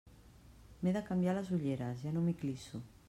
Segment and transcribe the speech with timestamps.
[0.79, 2.83] M'he de canviar les ulleres, ja no m'hi clisso.